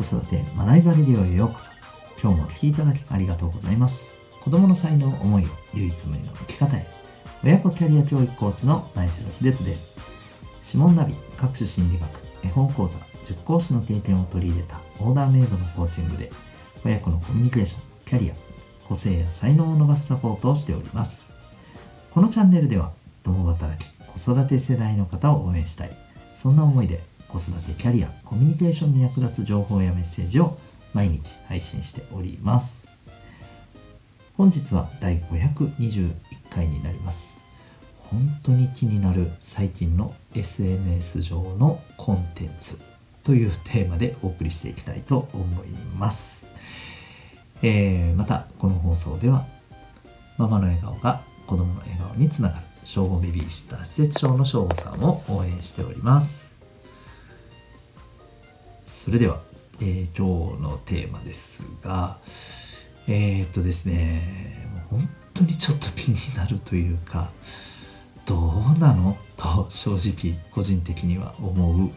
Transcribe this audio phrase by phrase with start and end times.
[0.00, 1.70] 子育て学びバレディオへようこそ。
[2.22, 4.16] 今日もお聴きいただきありがとうございます。
[4.42, 6.86] 子供の才能思いを唯一無二の生き方へ。
[7.44, 9.98] 親子キャリア教育コーチの前城秀人です。
[10.64, 12.08] 指紋ナビ各種心理学
[12.46, 16.32] 絵本講座塾講師の経験を取り入れたオーダーメイドのコーチングで
[16.82, 18.34] 親子のコミュニケーションキャリア
[18.88, 21.30] 個性や才能を伸ばすサポートをしております。
[22.10, 22.92] このチャンネルでは
[23.22, 25.90] 共働き子育て世代の方を応援したい。
[26.34, 30.58] そんな思いで子育てキャリアコミュニケーションに役立つ情報やメッセージを
[30.92, 32.88] 毎日配信しております。
[34.36, 36.12] 本日は第521
[36.50, 37.40] 回になります。
[38.10, 42.80] 本当に気になる最近の SNS 上のコンテンツ
[43.22, 46.48] というテーマでお送りしていきたいと思います、
[47.62, 49.44] えー、またこの放送では
[50.38, 52.62] ママの笑顔が子供の笑顔につながる。
[52.84, 56.49] 小5ベビーシッター施設長の小5さんを応援しております。
[58.90, 59.40] それでは、
[59.80, 62.18] えー、今日のテーマですが
[63.06, 67.30] えー、っとですね本当にちょっと気になるというか
[68.26, 68.36] ど
[68.76, 69.16] うなの？
[69.38, 71.90] と正直個人的には思う、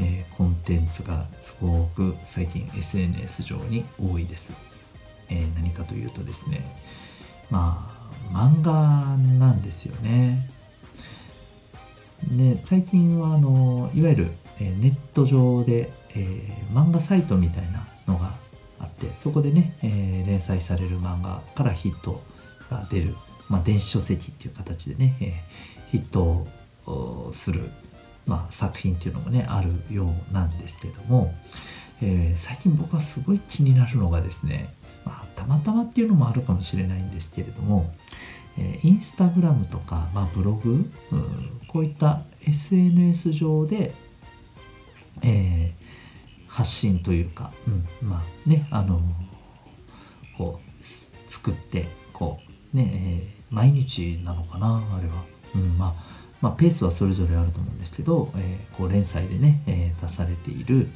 [0.00, 4.54] えー、コンテンツがすごく最近 SNS 上に多いです、
[5.28, 6.64] えー、何かというとですね
[7.50, 8.72] まあ漫画
[9.38, 10.48] なんですよね。
[12.32, 18.32] で最近はあのいわゆる、えネット上で、えー、漫画サイトみたいなのが
[18.78, 22.22] あってそこでね、えー、連載される漫画からヒット
[22.70, 23.14] が出る、
[23.48, 26.46] まあ、電子書籍っていう形でね、えー、ヒット
[26.86, 27.62] をする、
[28.26, 31.32] まあ、作品っていうのもねあるようなんですけども、
[32.02, 37.92] えー、最近僕はすごい気になるのがですねまあ、たまたまっていうのもあるかもしれないんですけれども、
[38.58, 40.86] えー、インスタグラムとか、まあ、ブログ、う、
[41.68, 43.94] こういった SNS 上で、
[45.22, 45.72] えー、
[46.50, 49.00] 発信というか、うん、まあねあの
[50.36, 52.40] こう作ってこ
[52.74, 55.14] うね、えー、毎日なのかなあれは、
[55.54, 56.04] うんまあ
[56.40, 60.88] まあ、ペースはそれぞれあると思うんですけど、えー、こう連載でね、えー、出されている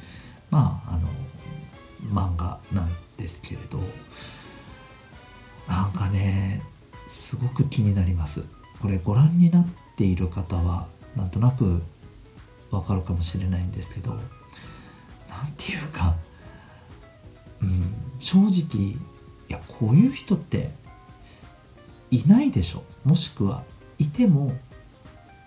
[0.51, 1.07] まああの
[2.11, 3.79] 漫画なんですけれど
[5.67, 6.61] なんかね
[7.07, 8.43] すごく気になります。
[8.81, 11.81] これご覧になっている方はなんとなく
[12.71, 14.19] わかるかもしれないんですけど
[15.43, 16.15] 何て言うか、
[17.61, 18.97] うん、正直い
[19.49, 20.71] やこういう人って
[22.11, 22.83] いないでしょ。
[23.03, 23.63] もしくは
[23.99, 24.53] いても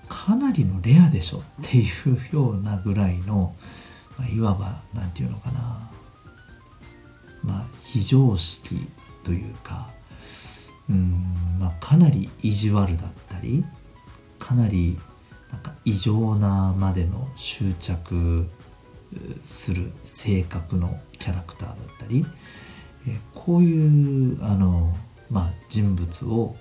[0.09, 3.55] かなりのレアでしょっていうようなぐらいの、
[4.17, 5.91] まあ、いわば何て言うのかな。
[7.43, 8.89] まあ、非常識
[9.23, 9.89] というか
[10.91, 11.23] うん、
[11.59, 13.65] まあ、かなり意地悪だったり
[14.39, 14.99] かなり
[15.51, 18.47] なんか異常なまでの執着
[19.43, 22.25] する性格のキャラクターだったり、
[23.07, 24.95] えこういうあの、
[25.31, 26.57] まあ、人物を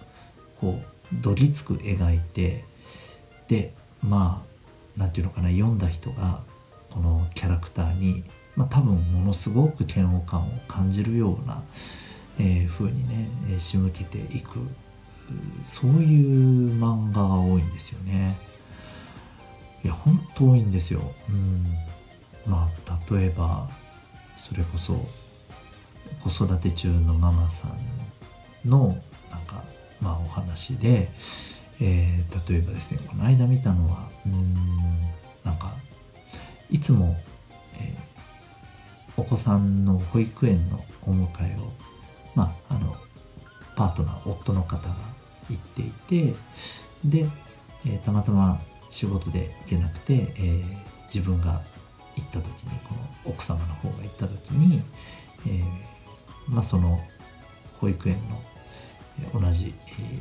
[0.59, 0.79] こ
[1.11, 2.65] うどぎつく描いて
[3.47, 4.43] でま
[4.97, 6.41] あなんていうのかな読んだ人が
[6.89, 8.23] このキャラクターに
[8.57, 11.63] まあ、多分ものすごく嫌悪感を感じるような、
[12.39, 14.59] えー、風にね、え、仕向けていく
[15.63, 18.35] そういう漫画が多いんですよね。
[19.83, 21.01] いや本当多いんですよ。
[21.29, 21.67] うん、
[22.47, 23.69] まあ例えば
[24.37, 24.93] それこそ
[26.21, 28.97] 子育て中のママさんの
[29.29, 29.63] なんか
[30.01, 31.09] まあお話で、
[31.81, 34.53] えー、例えばですねこの間見たのはうん
[35.43, 35.73] なんか
[36.69, 37.15] いつも、
[37.79, 38.07] えー
[39.17, 41.71] お子さんの保育園のお迎えを、
[42.35, 42.95] まあ、あの
[43.75, 44.95] パートナー夫の方が
[45.49, 46.35] 行っていて
[47.03, 47.25] で、
[47.85, 50.63] えー、たまたま仕事で行けなくて、えー、
[51.05, 51.61] 自分が
[52.17, 52.95] 行った時にこ
[53.25, 54.81] の奥様の方が行った時に、
[55.47, 56.99] えー、まあ、その
[57.79, 59.73] 保育園の同じ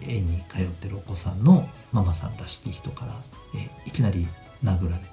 [0.03, 3.13] 園に通ってるお子さんのママさんらしき人から、
[3.61, 4.27] えいきなり
[4.65, 5.09] 殴られて、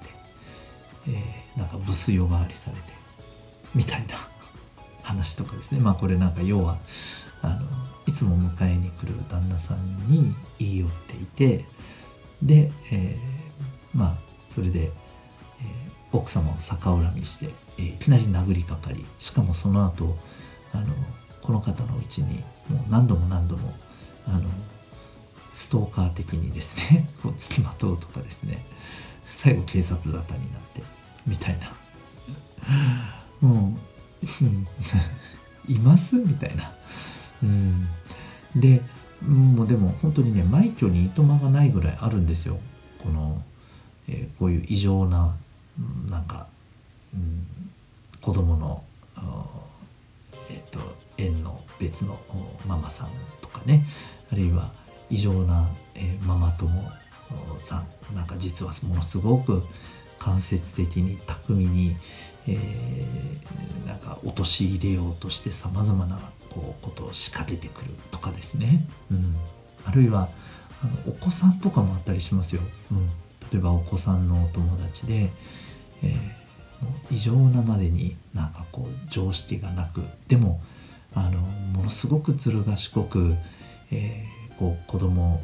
[1.08, 2.92] えなんかブス呼ばわりされて
[3.74, 4.14] みたいな
[5.02, 5.80] 話とかですね。
[5.80, 6.78] まあこれなんか要は
[7.42, 7.66] あの
[8.06, 11.66] いつも迎えに来る旦那さんに言い寄っていて
[12.42, 14.92] で、えー、まあそれで、えー、
[16.18, 20.16] 奥様を逆恨みして、えー、いきなり殴りかかりしかもその後
[20.72, 20.86] あの
[21.42, 22.38] この方のうちに
[22.68, 23.74] もう何度も何度も
[24.26, 24.48] あの
[25.52, 28.64] ストーカー的にですね こう付きまとうとかですね
[29.26, 30.82] 最後警察沙汰になって
[31.26, 31.68] みたいな。
[33.40, 33.76] も
[35.68, 36.16] う います？
[36.16, 36.72] みたいな。
[37.42, 37.86] うん、
[38.54, 38.82] で
[39.26, 42.58] もうでも本当にね枚挙にいとまがないぐらいあるんですよ。
[43.02, 43.42] この、
[44.08, 45.34] えー、こういう異常な
[46.10, 46.46] なんか、
[47.12, 47.46] うん、
[48.20, 48.82] 子供の
[50.50, 50.78] えっと
[51.18, 52.18] 園の別の
[52.66, 53.08] ママさん
[53.40, 53.84] とかね。
[54.32, 54.72] あるいは
[55.10, 56.70] 異常な、えママ友
[57.58, 58.14] さん。
[58.14, 59.62] なんか実はものすごく
[60.18, 61.96] 間接的に巧みに、
[62.46, 66.18] えー、なんか陥れようとしてさまざまな
[66.50, 69.34] こうことを仕掛けてくるとかですね、うん、
[69.84, 70.28] あるいは
[70.82, 72.62] あのお子さんとかもあったりしますよ、
[72.92, 73.10] うん、
[73.54, 75.30] 例えばお子さんのお友達で、
[76.02, 76.16] えー、
[77.12, 80.60] 異常なまでになんかこう常識がなくでも
[81.14, 83.34] あのものすごくずる賢く、
[83.92, 85.40] えー、こう子供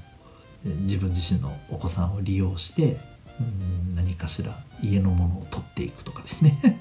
[0.65, 2.97] 自分自身のお子さんを利用して
[3.39, 6.81] うん何かしら家のものを取っていくとかですね。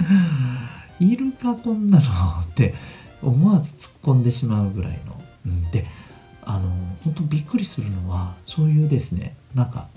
[0.98, 2.04] いるかこんなの
[2.40, 2.74] って
[3.20, 5.84] 思わず突っ込んでしまうぐらいの、うん、で
[6.42, 6.70] あの
[7.04, 9.88] 本当びっくりするのはそういうですねなんか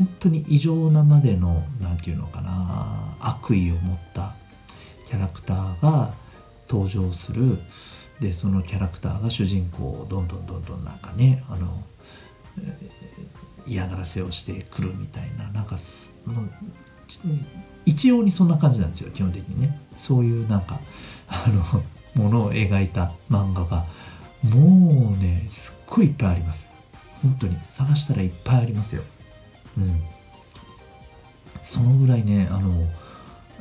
[0.00, 4.32] 本当に異常なまでの何て言うのかな悪意を持った
[5.04, 6.14] キャラクターが
[6.66, 7.58] 登場する。
[8.18, 11.68] でそのキャラクターが主人公をどんどんどんどんなんかねあの
[13.66, 15.76] 嫌がらせをしてくるみたいななんか
[17.84, 19.78] 一様にそんな感じなんですよ基本的にね。
[19.98, 20.80] そういうなんか
[21.28, 21.44] あ
[22.16, 23.84] のものを描いた漫画が。
[24.42, 26.72] もうねすっごいいっぱいあります。
[27.22, 27.58] 本当に。
[27.68, 29.02] 探したらいっぱいありますよ。
[29.78, 30.02] うん。
[31.62, 32.86] そのぐらいねあの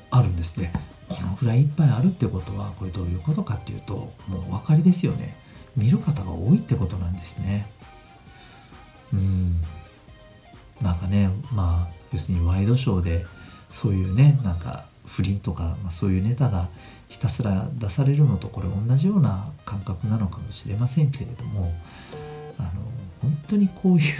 [0.09, 0.71] あるんですね
[1.09, 5.35] このぐらいいっぱいあるってことはこれどういうことかっていうともうお分かりですよね。
[5.75, 7.67] 見る方が多いってことなんですね。
[9.13, 9.61] うん。
[10.81, 13.25] なんかねまあ要するにワイドショーで
[13.69, 16.69] そういうねなんか不倫とか、まあ、そういうネタが
[17.07, 21.73] ひたすら出されるのとこれ同じような感覚なのかもしれませんけれども
[22.59, 22.69] あの
[23.21, 24.13] 本当にこういう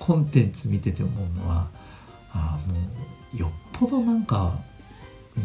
[0.00, 1.68] コンテンツ見てて思うのは
[2.32, 2.74] あも
[3.34, 4.58] うよっぽどなんか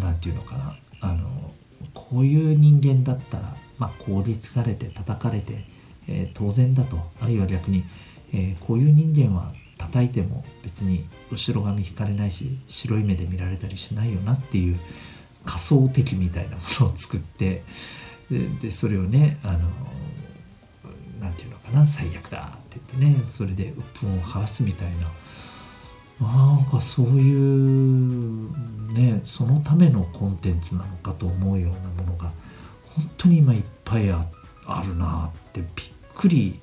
[0.02, 0.75] なんていうのかな。
[1.02, 1.54] あの
[1.94, 5.66] こういう人間だったら、まあ、攻撃されて叩かれて、
[6.07, 6.98] えー、当然だと。
[7.22, 7.84] あるいは逆に、
[8.34, 14.80] えー、こういう人間は叩いても別に後ろ髪引かれないし白い目で見られたりしないよなっていう
[15.44, 17.63] 仮想敵みたいなものを作って
[18.62, 19.69] でそれをねあの
[21.36, 25.08] ていうのかな最悪だって言ってねそれで鬱憤を晴らすみたいな。
[26.22, 32.32] なんかそういうねそのためのコンテンツなのかと思うようなものが
[32.86, 34.26] 本当に今いっぱいあ
[34.88, 36.62] るなってびっくり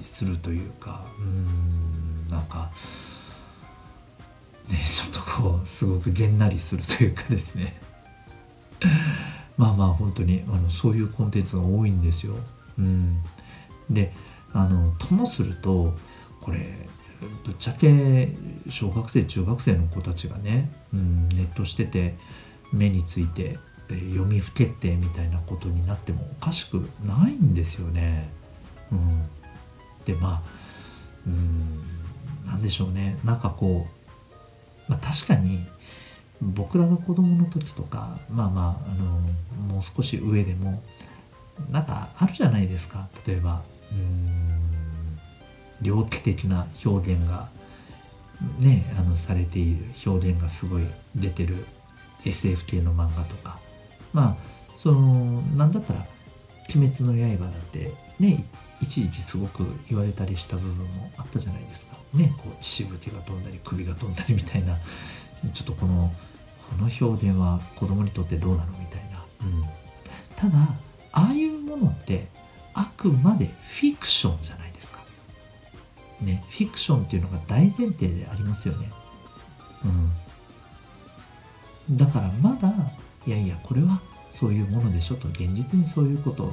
[0.00, 2.72] するというかうんなんか
[4.68, 7.80] ねちょっとこうすごくげんなりするというかですね。
[9.56, 12.34] まあまあ本当にあのそういうコンテンツが多いんですよ。
[12.78, 13.22] うん、
[13.90, 14.12] で
[14.52, 15.94] あのともすると
[16.40, 16.88] これ
[17.44, 18.28] ぶっちゃけ
[18.68, 22.16] 小学生中学生の子たちがね、うん、ネットしてて
[22.72, 28.28] 目について読みふけってみたいなことになってもおかしくないんですよね。
[28.90, 29.22] うん、
[30.04, 30.42] でまあ
[31.26, 31.82] うん
[32.46, 33.18] 何でしょうね。
[33.24, 33.86] なんかこ
[34.88, 35.66] う、まあ、確かに
[36.40, 39.04] 僕らが子供の時とかまあまああの
[39.74, 40.82] もう少し上でも
[41.70, 43.08] なんかあるじゃないですか。
[43.26, 43.62] 例えば
[45.82, 47.48] 猟奇的な表現が
[48.58, 50.82] ねあのされている表現がすごい
[51.14, 51.64] 出てる
[52.24, 53.58] SF 系の漫画とか。
[54.12, 54.36] まあ
[54.76, 56.06] そのなんだったら
[56.74, 58.44] 「鬼滅の刃」だってね
[58.80, 61.96] 一時期すごく言われたりした部分もあったじゃないですか。
[62.12, 64.78] ねこうしぶきが飛んだり首が飛んだりみたいな。
[65.52, 66.12] ちょっとこの
[66.68, 69.64] この表現は子供にとってどうなのみたいな、うん、
[70.34, 70.58] ただ
[71.12, 72.26] ああいうものって
[72.76, 75.00] あくまでフィクションじゃないですか。
[76.20, 78.90] ねフィクションっていうのが大前提でありますよね。
[81.88, 81.96] うん。
[81.96, 82.72] だからまだ
[83.26, 86.44] いやいやこれはそういうものでしょと現実にそういうこと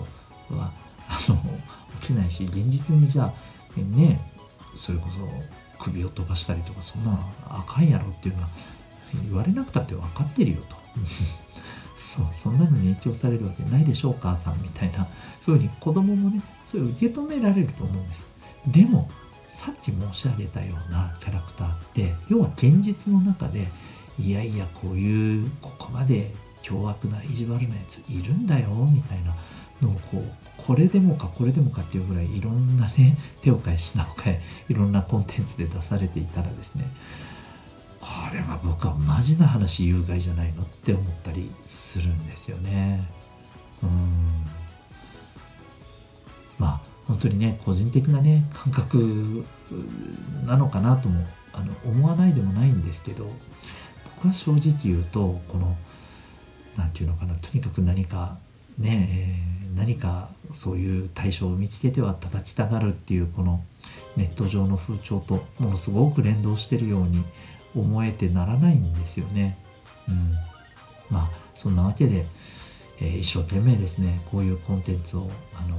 [0.50, 0.72] は
[1.10, 1.38] あの
[2.02, 3.34] 起きないし現実にじゃあ
[3.80, 4.22] ね
[4.76, 8.50] それこそ首を飛ばしたりとかそんなあかんやろっていうのは
[9.26, 10.76] 言われなくたって分かってるよと。
[11.98, 15.08] そうそんなのに影響されるわけないでしょお母さんみたいな。
[15.46, 18.28] ふうに子供もねそれを受け止められると思うんです。
[18.68, 19.10] でも
[19.48, 23.68] さっき申し上げたようなキャラクターって要は現実の中で
[24.18, 26.32] いやいやこういうここまで
[26.62, 29.36] 凶悪な意地悪なやついるんだよみたいな
[29.82, 30.24] のをこう
[30.58, 36.86] これでもかこれでもかっていうぐらいいろんなね手を変え品を変えいろんなコンテンツで出されていたらですね
[38.04, 43.08] これは僕はマジな話有害じゃないのって思ったりするんですよね。
[43.82, 43.90] うん
[46.60, 49.46] まあ本当にね個人的なね感覚
[50.46, 53.32] なのかなともあの思わないでもないんですけど
[54.16, 55.78] 僕は正直言うとこの
[56.78, 58.38] 何て言うのかなとにかく何か
[58.78, 63.64] ね、えー、何かそういう対象を見つけては叩きたがるっていうこの
[64.18, 67.24] ネット上の風潮とものすごく連動してるように
[67.76, 69.58] 思えてならないんですよね。
[70.08, 70.32] うん、
[71.10, 72.26] まあそんなわけで、
[73.00, 75.78] えー、一生懸命ですねこういうコンテンツを、あの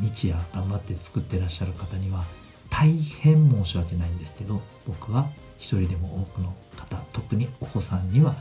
[0.00, 2.24] 日夜頑張って作ってらっしゃる方には
[2.70, 5.28] 大変申し訳ないんですけど僕は
[5.58, 8.34] 一人でも多くの方特にお子さんには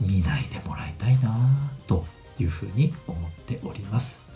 [0.00, 1.36] 見ないでもらいたいな
[1.86, 2.04] と
[2.38, 4.26] いうふうに思っております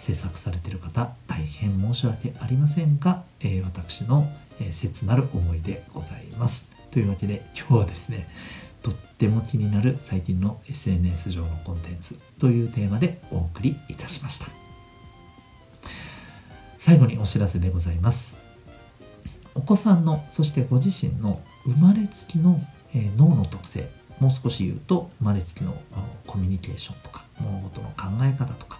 [0.00, 4.26] 制作されている方大変申し訳ありませんが、えー、私の、
[4.58, 6.72] え、切なる思いでございます。
[6.90, 8.26] というわけで今日はですね
[8.82, 14.46] とっても気になる最近の SNS 上のコンテンツというテーマでお送りいたしました。
[16.78, 18.38] 最後にお知らせでございます。
[19.54, 22.58] お子さんのそしてご自身の生まれつきの、
[22.94, 25.76] え脳の特性もう少し言うと生まれつきの
[26.26, 28.78] コミュニケーションとか物事の考え方とか、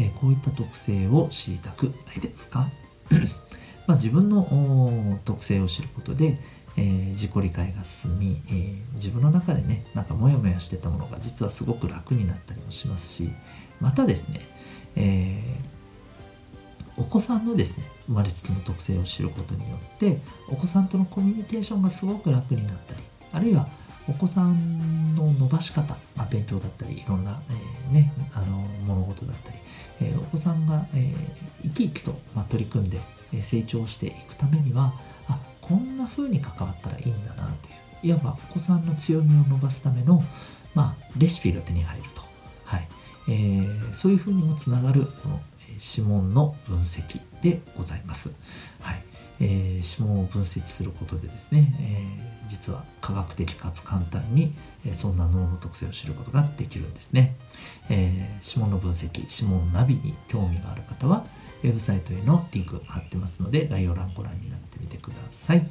[0.00, 2.70] えこういった特性を知りたくないですか？
[3.86, 6.38] まあ、自分の特性を知ることで、
[6.76, 13.30] えー、自己理解が進み、えー、自分の中でねなんかモヤモヤしてたものが実はすごく楽になったりもしますし
[13.80, 14.40] またですね、
[14.94, 23.02] えー、お子さんのですね生まれつきの特性を知ることによってお子さんとのコミュニケーションがすごく楽になったり
[23.32, 23.68] あるいは
[24.10, 29.58] お子さんの伸ばし方、まあ、勉強だったりいろんな、えー、ね、あの物事だったり、
[30.02, 31.14] えー、お子さんが、えー、
[31.62, 32.98] 生き生きと、まあ、取り組んで、
[33.40, 34.92] 成長していくためには
[35.28, 37.70] あこんな風に関わったらいいんだなとい
[38.02, 38.10] う。
[38.10, 40.22] いわばお子さんの強みを伸ばすための、
[40.74, 42.22] まあ、レシピが手に入ると、
[42.64, 42.88] はい。
[43.28, 48.34] えー、そういう風にもつながるこの指紋の分析でございます。
[48.80, 49.09] はい。
[49.40, 54.54] えー、指紋を分析することでですね、えー、実は科学的かつ簡単に、
[54.86, 57.36] えそんな脳の特性を知ることができるんですね、
[57.88, 61.24] えー、指紋の分析指紋ナビに興味がある方は
[61.62, 65.68] ウェブサイトへのリンク貼ってますので概要欄ご覧になってみてください。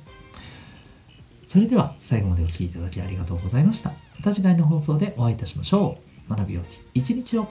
[1.45, 3.89] それでは最後までお聴きいただきありがとうございました。
[3.89, 5.97] また次回の放送でお会いいたしましょ
[6.27, 6.29] う。
[6.29, 7.47] 学びよき一日を。